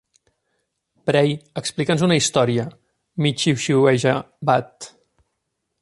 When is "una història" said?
2.07-2.65